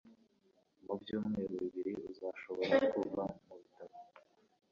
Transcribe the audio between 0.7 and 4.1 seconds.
Mu byumweru bibiri uzashobora kuva mubitaro